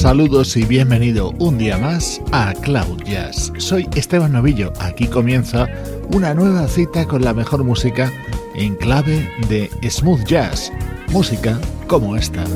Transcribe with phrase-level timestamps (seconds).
[0.00, 3.52] Saludos y bienvenido un día más a Cloud Jazz.
[3.58, 4.72] Soy Esteban Novillo.
[4.80, 5.68] Aquí comienza
[6.14, 8.10] una nueva cita con la mejor música
[8.54, 10.72] en clave de smooth jazz.
[11.10, 12.46] Música como esta.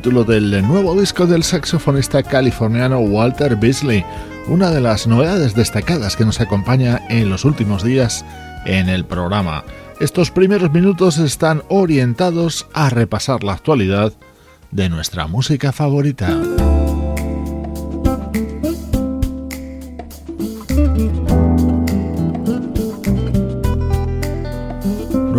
[0.00, 4.02] Título del nuevo disco del saxofonista californiano Walter Beasley,
[4.48, 8.24] una de las novedades destacadas que nos acompaña en los últimos días
[8.64, 9.62] en el programa.
[10.00, 14.14] Estos primeros minutos están orientados a repasar la actualidad
[14.70, 16.34] de nuestra música favorita.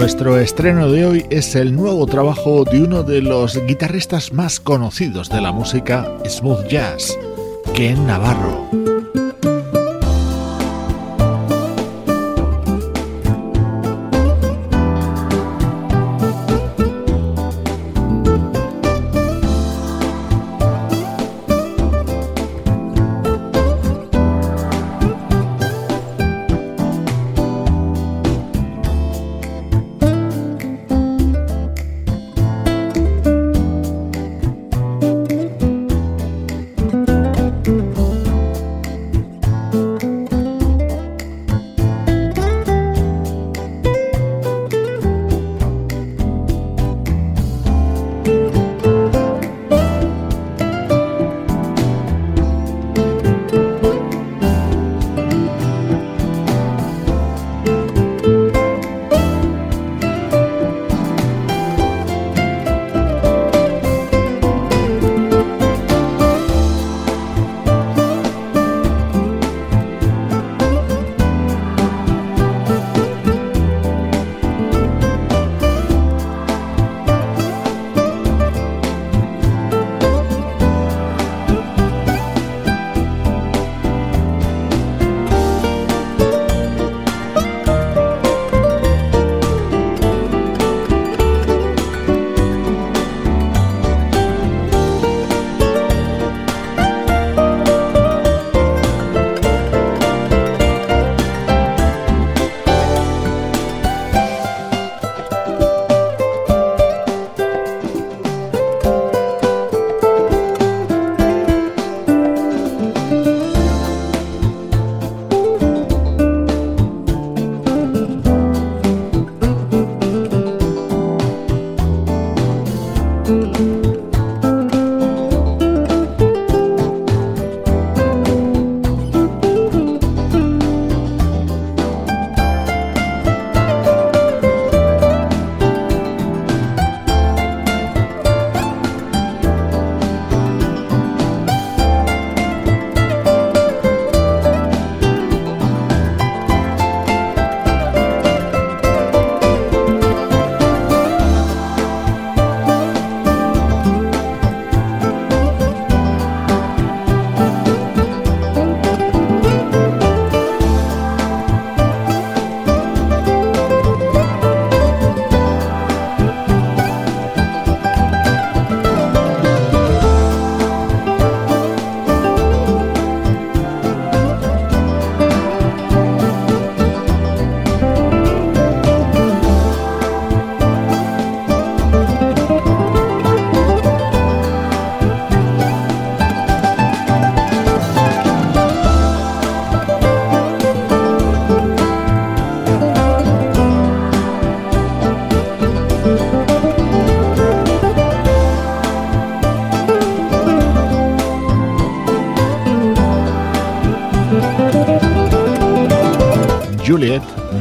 [0.02, 5.30] Nuestro estreno de hoy es el nuevo trabajo de uno de los guitarristas más conocidos
[5.30, 7.16] de la música smooth jazz,
[7.76, 8.91] Ken Navarro.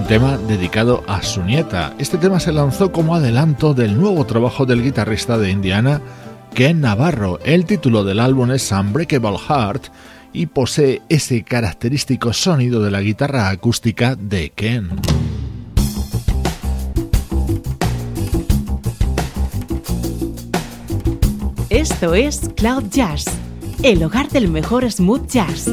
[0.07, 1.95] Tema dedicado a su nieta.
[1.99, 6.03] Este tema se lanzó como adelanto del nuevo trabajo del guitarrista de Indiana,
[6.53, 7.39] Ken Navarro.
[7.45, 9.85] El título del álbum es Unbreakable Heart
[10.35, 14.91] y posee ese característico sonido de la guitarra acústica de Ken.
[21.71, 23.25] Esto es Cloud Jazz,
[23.83, 25.71] el hogar del mejor smooth jazz.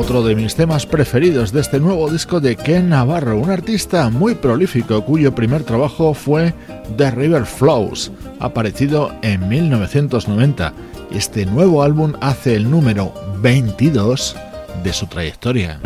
[0.00, 4.34] Otro de mis temas preferidos de este nuevo disco de Ken Navarro, un artista muy
[4.34, 6.54] prolífico cuyo primer trabajo fue
[6.96, 10.72] The River Flows, aparecido en 1990.
[11.12, 14.36] Este nuevo álbum hace el número 22
[14.82, 15.78] de su trayectoria.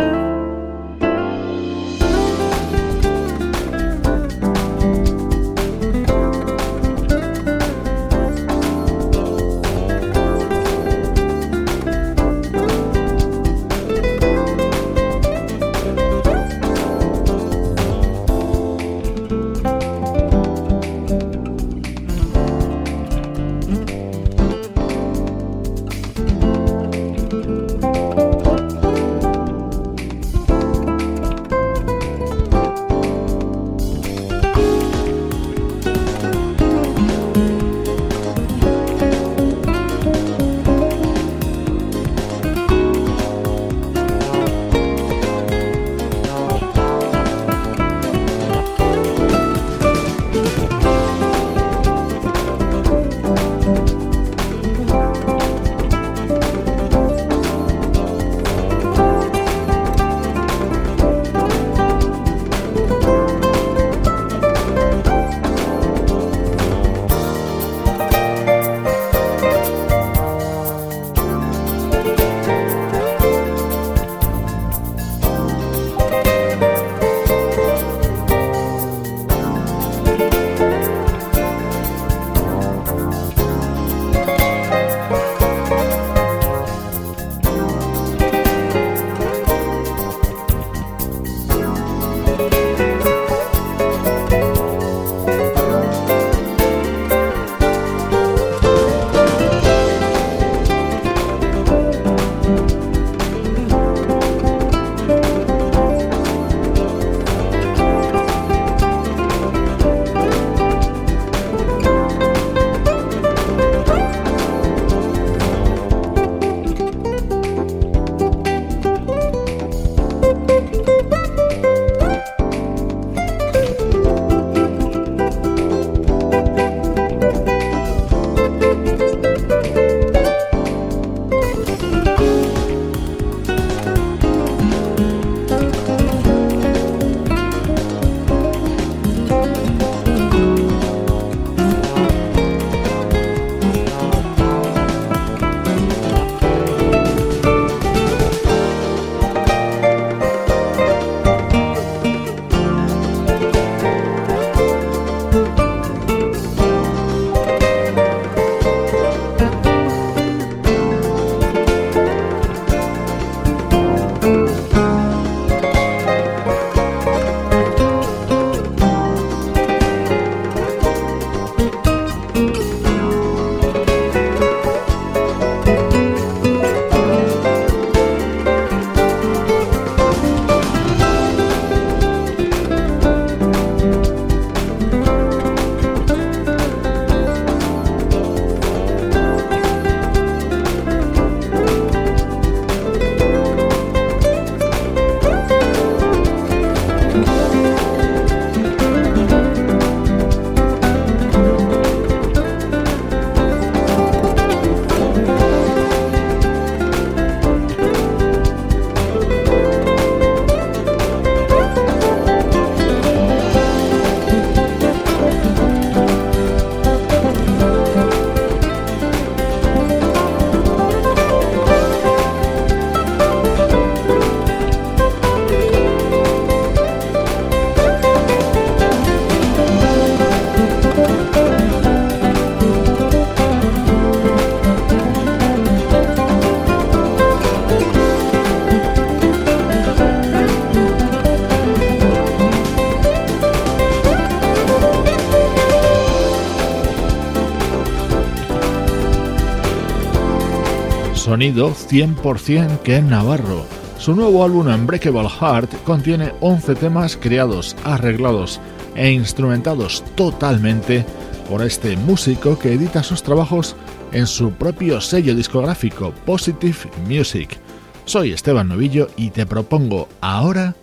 [251.34, 253.66] Sonido 100% Ken Navarro.
[253.98, 258.60] Su nuevo álbum Unbreakable Heart contiene 11 temas creados, arreglados
[258.94, 261.04] e instrumentados totalmente
[261.50, 263.74] por este músico que edita sus trabajos
[264.12, 266.76] en su propio sello discográfico Positive
[267.08, 267.58] Music.
[268.04, 270.76] Soy Esteban Novillo y te propongo ahora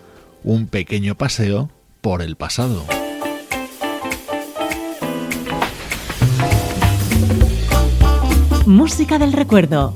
[0.44, 1.70] un pequeño paseo
[2.02, 2.84] por el pasado.
[8.66, 9.96] Música del recuerdo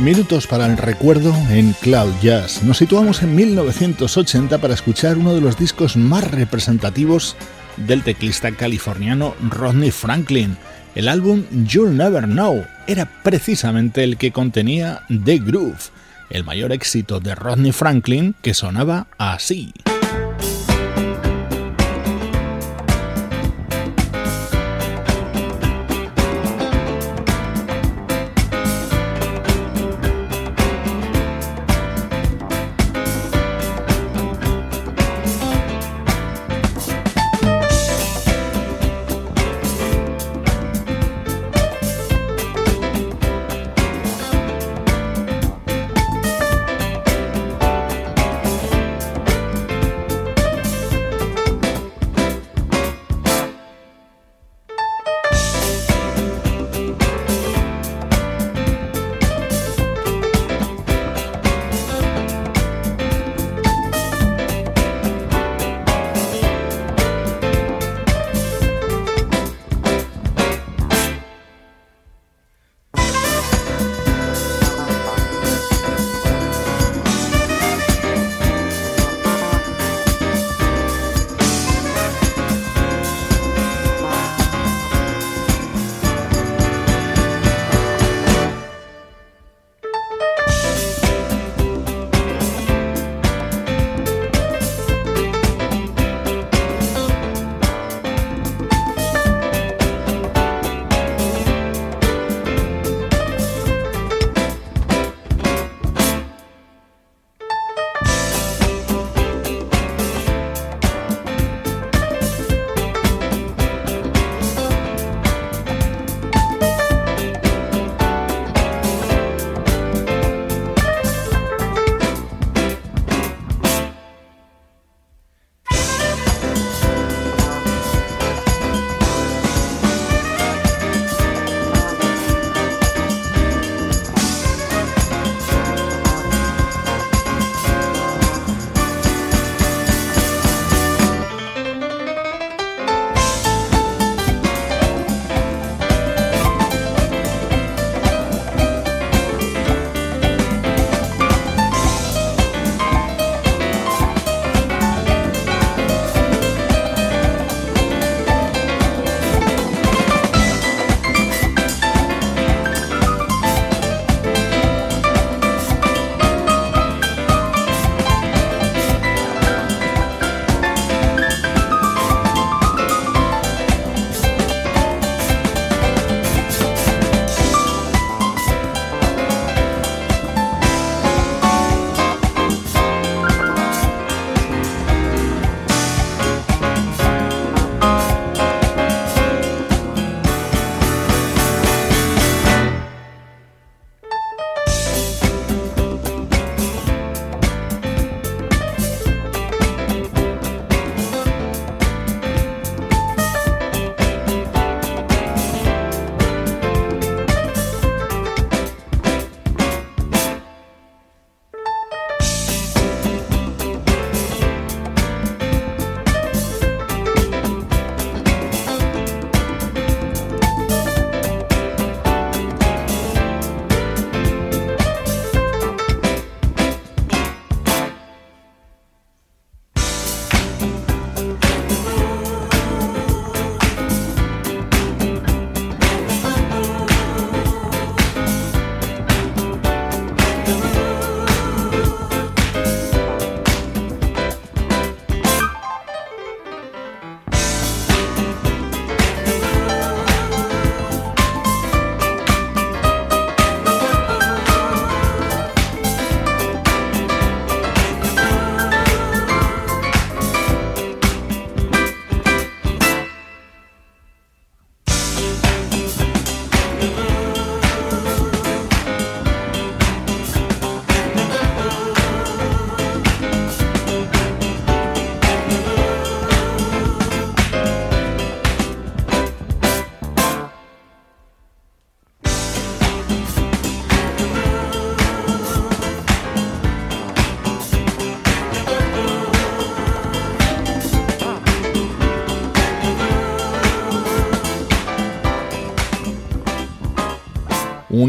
[0.00, 2.62] Minutos para el recuerdo en Cloud Jazz.
[2.62, 7.36] Nos situamos en 1980 para escuchar uno de los discos más representativos
[7.76, 10.56] del teclista californiano Rodney Franklin.
[10.94, 15.90] El álbum You'll Never Know era precisamente el que contenía The Groove,
[16.30, 19.70] el mayor éxito de Rodney Franklin que sonaba así.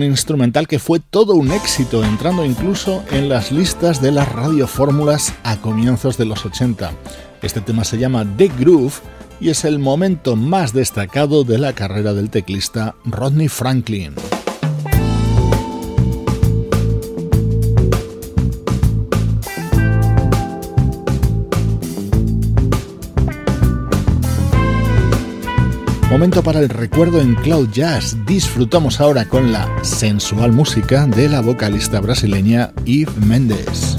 [0.01, 5.33] un instrumental que fue todo un éxito, entrando incluso en las listas de las radiofórmulas
[5.43, 6.91] a comienzos de los 80.
[7.41, 8.93] Este tema se llama The Groove
[9.39, 14.15] y es el momento más destacado de la carrera del teclista Rodney Franklin.
[26.12, 28.17] Momento para el recuerdo en Cloud Jazz.
[28.26, 33.95] Disfrutamos ahora con la sensual música de la vocalista brasileña Eve Mendes.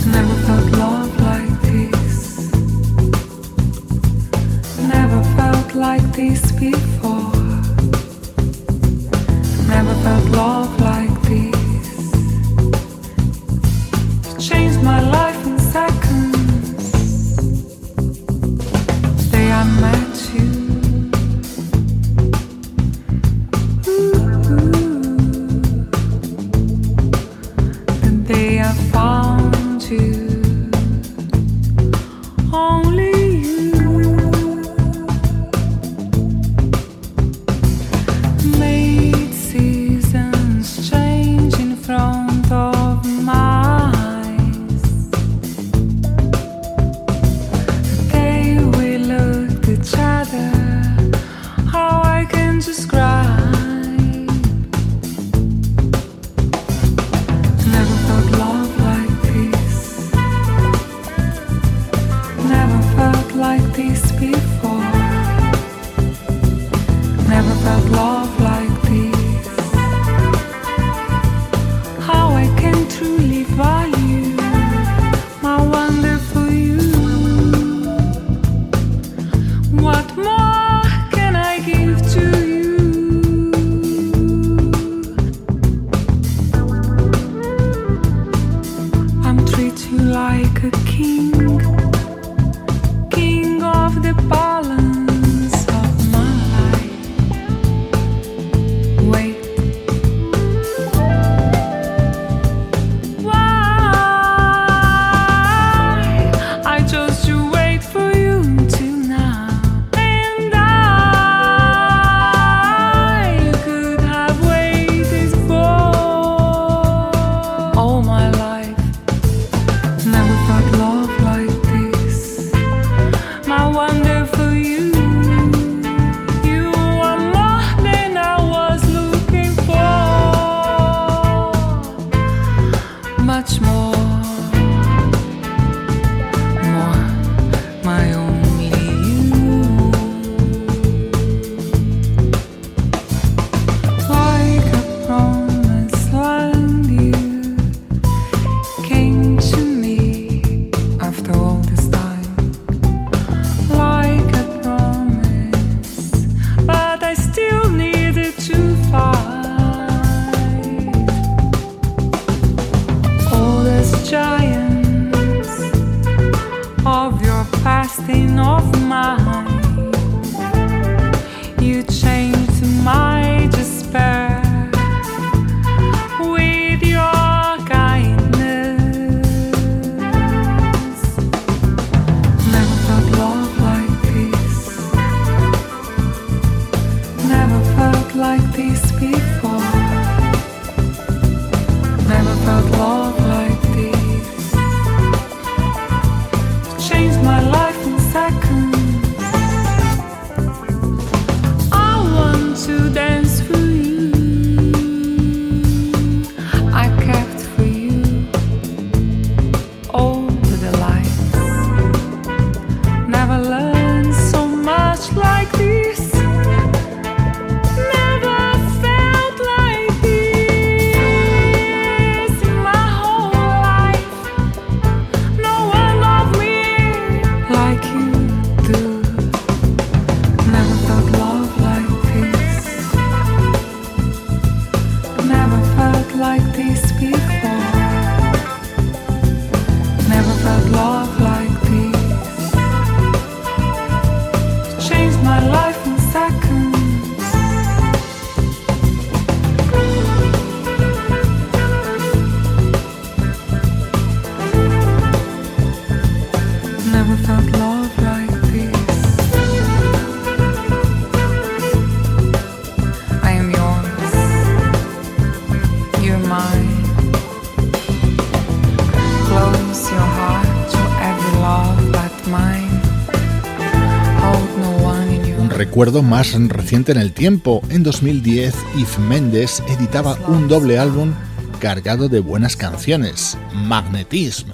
[275.73, 277.63] Recuerdo más reciente en el tiempo.
[277.71, 281.15] En 2010, Yves Mendes editaba un doble álbum
[281.61, 284.51] cargado de buenas canciones, Magnetism.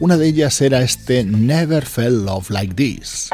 [0.00, 3.28] Una de ellas era este Never Felt Love Like This.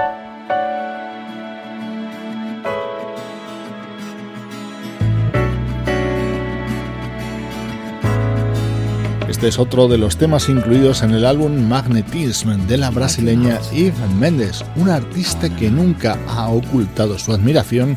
[9.39, 13.95] Este es otro de los temas incluidos en el álbum Magnetism de la brasileña Eve
[14.19, 17.97] Mendes, una artista que nunca ha ocultado su admiración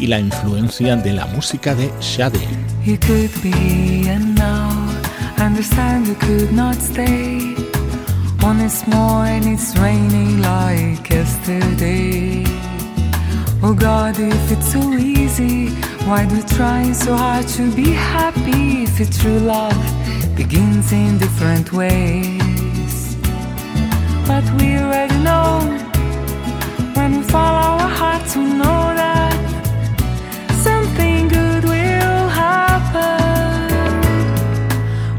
[0.00, 1.92] y la influencia de la música de
[19.40, 20.17] love?
[20.38, 23.16] Begins in different ways.
[24.24, 25.58] But we already know
[26.94, 29.34] when we follow our hearts, we know that
[30.62, 33.72] something good will happen.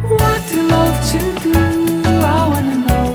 [0.07, 1.59] What do love to do?
[2.37, 3.07] I wanna know.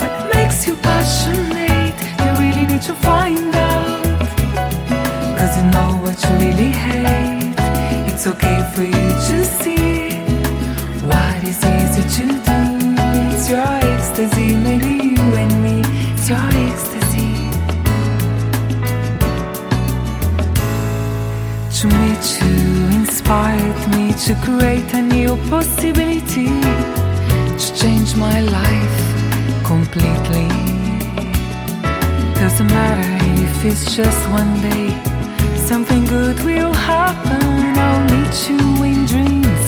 [0.00, 1.94] What makes you passionate?
[2.24, 4.02] You really need to find out.
[5.38, 7.43] Cause you know what you really hate.
[8.26, 10.08] It's okay for you to see
[11.04, 12.60] what is easy to do.
[13.34, 15.82] It's your ecstasy, maybe you and me.
[16.14, 17.32] It's your ecstasy.
[21.76, 26.48] To meet you inspired me to create a new possibility
[27.58, 28.98] to change my life
[29.66, 30.48] completely.
[32.40, 35.13] Doesn't matter if it's just one day,
[35.64, 37.42] something good will happen.
[37.78, 39.62] I'll meet you in dreams.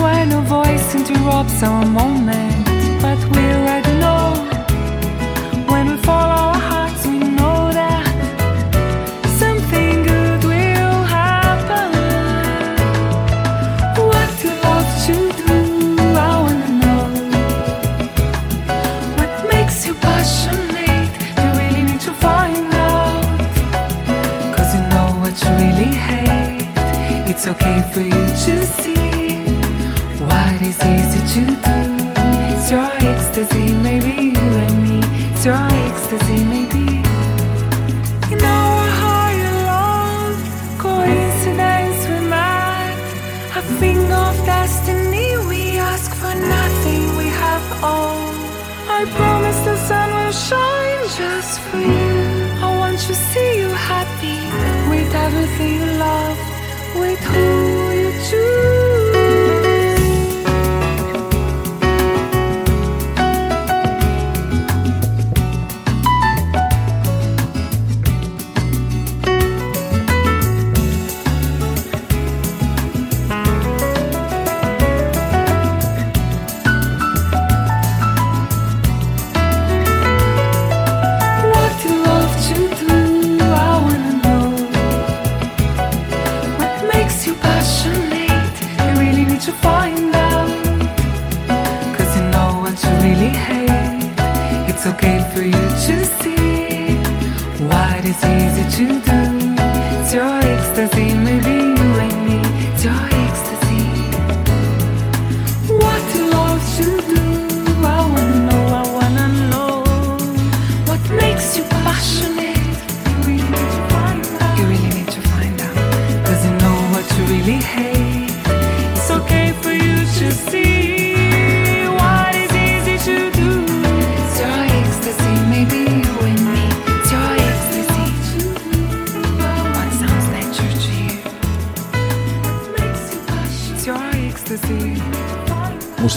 [0.00, 2.64] When a voice interrupts our moment,
[3.02, 4.30] but we're at know
[5.70, 6.59] when we follow
[27.50, 29.34] okay for you to see
[30.28, 31.78] what is easy to do.
[32.52, 35.00] It's your ecstasy, maybe you and me.
[35.32, 36.86] It's your ecstasy, maybe.
[38.30, 38.70] You know
[39.00, 40.38] how you love,
[40.78, 42.98] coincidence we met.
[43.60, 45.60] A thing of destiny, we
[45.92, 48.20] ask for nothing, we have all.
[48.98, 52.14] I promise the sun will shine just for you.
[52.66, 54.40] I want to see you happy
[54.90, 56.29] with everything you love,
[57.32, 57.59] Thank you.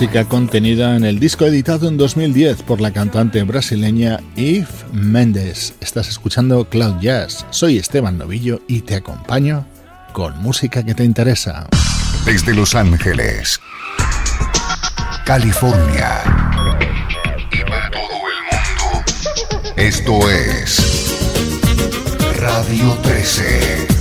[0.03, 5.75] Música contenida en el disco editado en 2010 por la cantante brasileña Eve Mendes.
[5.79, 7.45] Estás escuchando Cloud Jazz.
[7.51, 9.65] Soy Esteban Novillo y te acompaño
[10.11, 11.67] con música que te interesa.
[12.25, 13.61] Desde Los Ángeles,
[15.25, 16.21] California
[17.49, 19.73] y para todo el mundo.
[19.77, 21.15] Esto es
[22.41, 23.92] Radio 13.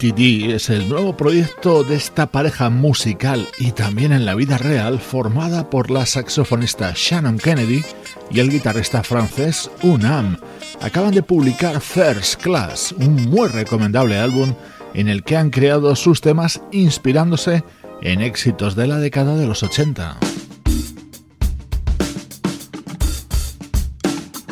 [0.00, 4.98] TD es el nuevo proyecto de esta pareja musical y también en la vida real
[4.98, 7.84] formada por la saxofonista Shannon Kennedy
[8.30, 10.38] y el guitarrista francés Unam.
[10.80, 14.54] Acaban de publicar First Class, un muy recomendable álbum
[14.94, 17.62] en el que han creado sus temas inspirándose
[18.00, 20.29] en éxitos de la década de los 80.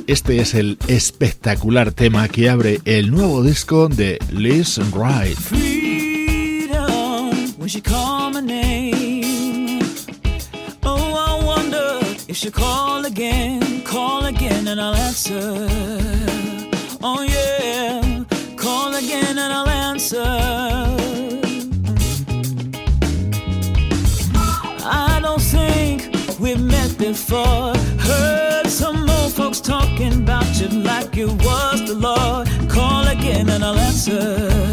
[0.09, 5.37] Este es el espectacular tema que abre el nuevo disco de Liz Wright.
[5.37, 7.29] Freedom,
[7.59, 9.81] when she call my name.
[10.83, 15.69] Oh, I wonder if she call again, call again and I'll answer.
[17.03, 18.25] Oh, yeah,
[18.57, 20.25] call again and I'll answer.
[24.87, 26.09] I don't think
[26.41, 27.75] we've met before.
[27.99, 28.58] Her
[29.61, 32.49] talking about you like it was the Lord.
[32.69, 34.68] Call again and I'll answer.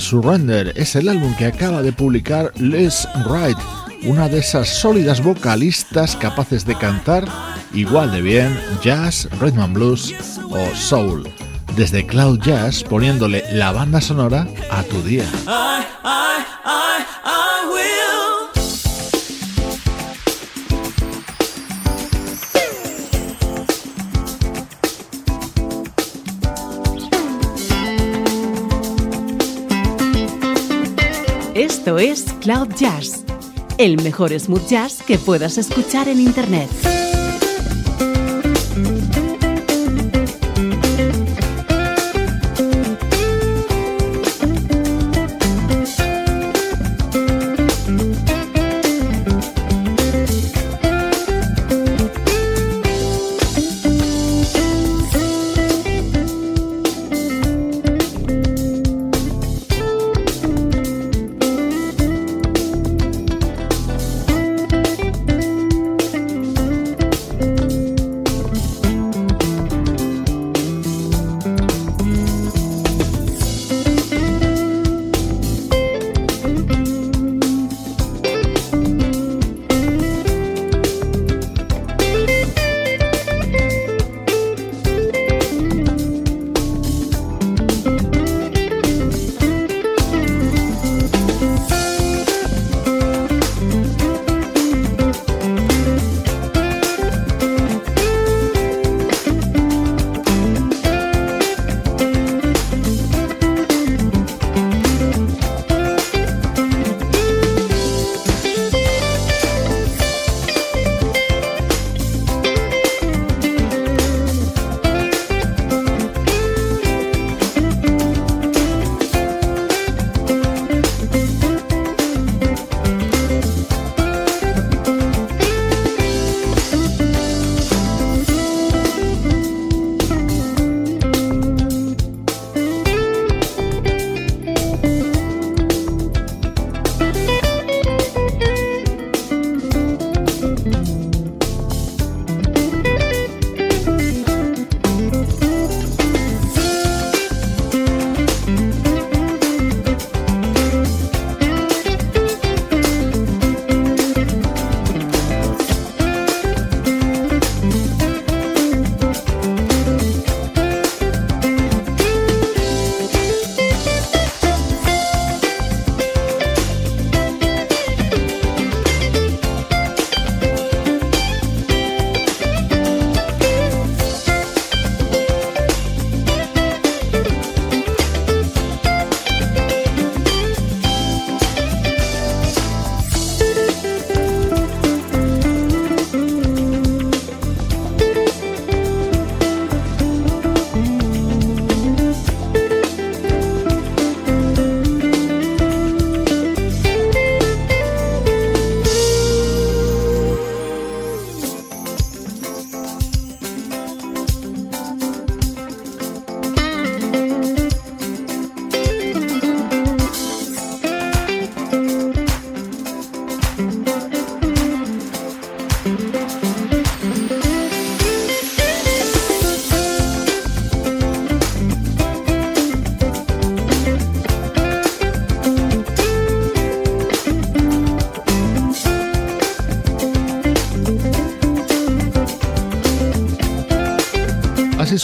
[0.00, 3.58] Surrender es el álbum que acaba de publicar Les Wright,
[4.04, 7.26] una de esas sólidas vocalistas capaces de cantar
[7.72, 10.14] igual de bien jazz, rhythm and blues
[10.50, 11.28] o soul.
[11.76, 15.24] Desde Cloud Jazz poniéndole la banda sonora a tu día.
[31.88, 33.24] Esto es Cloud Jazz,
[33.78, 36.68] el mejor smooth jazz que puedas escuchar en Internet.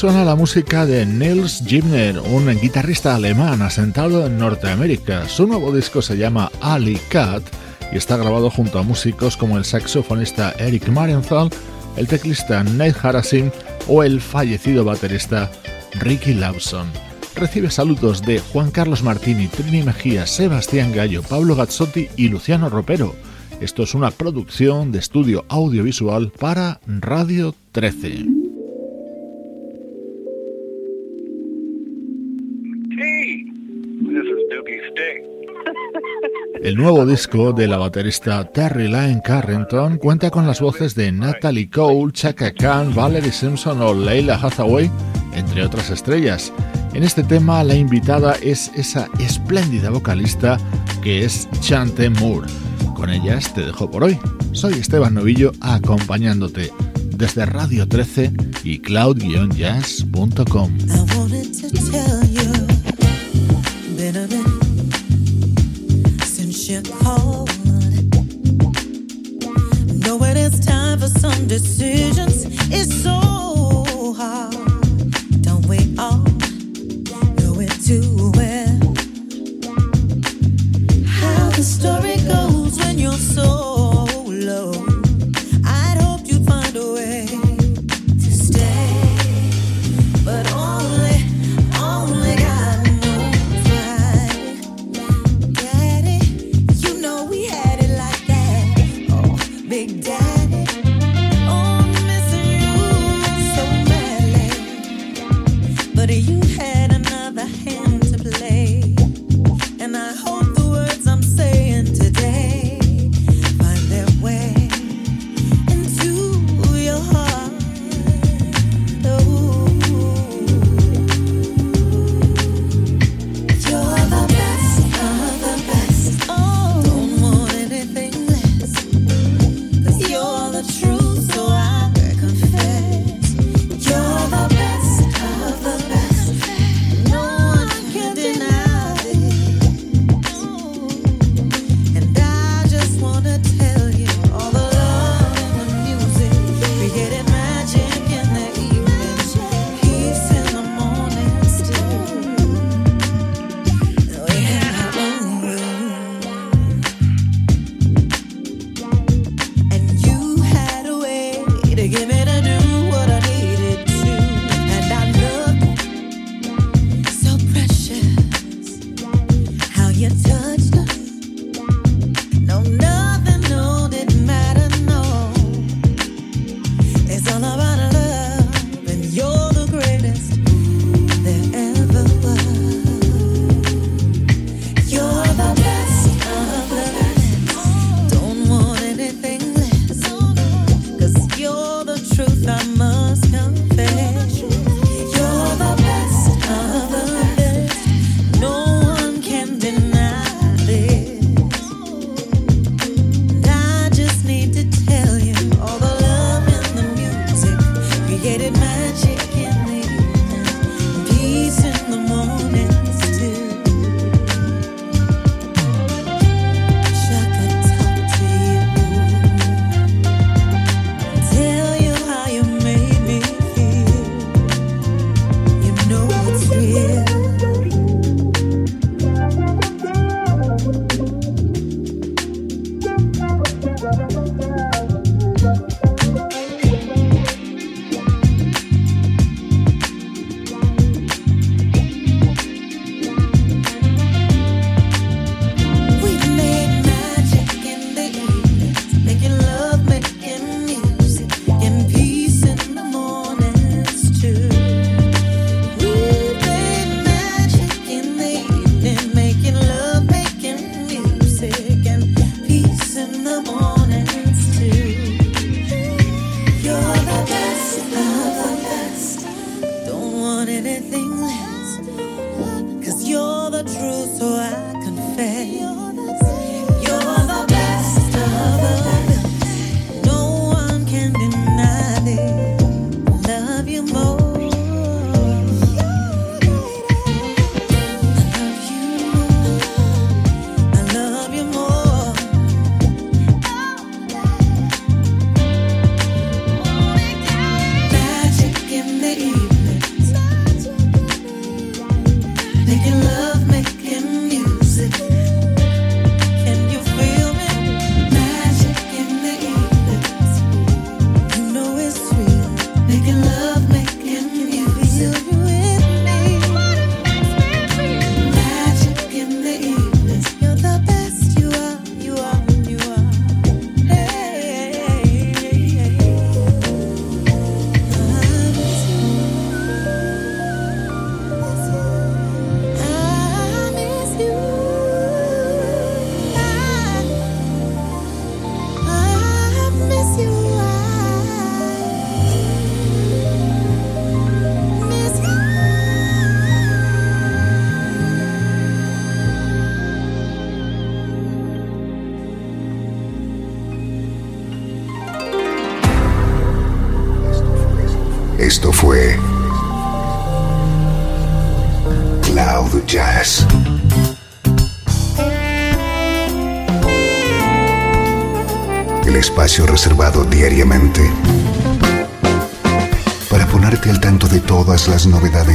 [0.05, 5.27] Suena la música de Nils Gimner, un guitarrista alemán asentado en Norteamérica.
[5.31, 7.43] Su nuevo disco se llama Ali Cat
[7.91, 11.49] y está grabado junto a músicos como el saxofonista Eric Marienthal,
[11.97, 13.51] el teclista Nate Harasim
[13.89, 15.51] o el fallecido baterista
[15.95, 16.87] Ricky Lawson.
[17.35, 23.15] Recibe saludos de Juan Carlos Martini, Trini Mejía, Sebastián Gallo, Pablo Gazzotti y Luciano Ropero.
[23.59, 28.44] Esto es una producción de estudio audiovisual para Radio 13.
[36.65, 41.69] El nuevo disco de la baterista Terry Lane Carrington cuenta con las voces de Natalie
[41.69, 44.91] Cole, Chaka Khan, Valerie Simpson o Leila Hathaway,
[45.35, 46.55] entre otras estrellas.
[46.95, 50.57] En este tema la invitada es esa espléndida vocalista
[51.03, 52.49] que es Chante Moore.
[52.95, 54.19] Con ellas te dejo por hoy.
[54.53, 56.73] Soy Esteban Novillo acompañándote
[57.11, 58.33] desde Radio 13
[58.65, 60.79] y cloud-jazz.com.
[71.47, 72.34] decisions.